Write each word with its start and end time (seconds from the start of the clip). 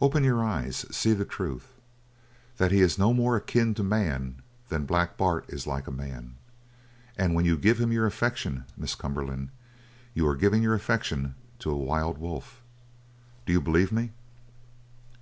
Open 0.00 0.24
your 0.24 0.42
eyes; 0.42 0.86
see 0.90 1.12
the 1.12 1.26
truth: 1.26 1.74
that 2.56 2.72
he 2.72 2.80
is 2.80 2.96
no 2.96 3.12
more 3.12 3.36
akin 3.36 3.74
to 3.74 3.82
man 3.82 4.40
than 4.70 4.86
Black 4.86 5.18
Bart 5.18 5.44
is 5.48 5.66
like 5.66 5.86
a 5.86 5.90
man. 5.90 6.36
And 7.18 7.34
when 7.34 7.44
you 7.44 7.58
give 7.58 7.78
him 7.78 7.92
your 7.92 8.06
affection, 8.06 8.64
Miss 8.74 8.94
Cumberland, 8.94 9.50
you 10.14 10.26
are 10.28 10.34
giving 10.34 10.62
your 10.62 10.72
affection 10.72 11.34
to 11.58 11.70
a 11.70 11.76
wild 11.76 12.16
wolf! 12.16 12.62
Do 13.44 13.52
you 13.52 13.60
believe 13.60 13.92
me?" 13.92 14.12